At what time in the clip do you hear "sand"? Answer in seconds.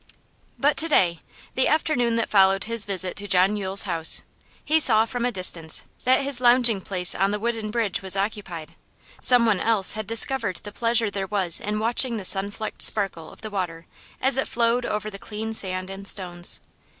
15.53-15.91